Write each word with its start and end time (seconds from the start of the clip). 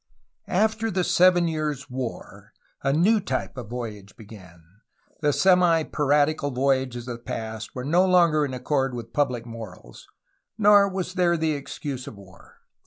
After 0.47 0.89
the 0.89 1.03
Seven 1.03 1.45
Years^ 1.45 1.87
War 1.91 2.53
a 2.81 2.91
new 2.91 3.19
type 3.19 3.55
of 3.55 3.69
voyage 3.69 4.15
began. 4.17 4.63
The 5.21 5.31
semi 5.31 5.83
piratical 5.83 6.49
voyages 6.49 7.07
of 7.07 7.17
the 7.17 7.21
past 7.23 7.75
were 7.75 7.85
no 7.85 8.07
longer 8.07 8.43
in 8.43 8.55
accord 8.55 8.95
with 8.95 9.13
public 9.13 9.45
morals, 9.45 10.07
nor 10.57 10.89
was 10.89 11.13
there 11.13 11.37
the 11.37 11.51
excuse 11.51 12.07
of 12.07 12.17
war. 12.17 12.61